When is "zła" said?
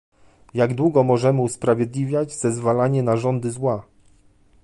3.51-3.83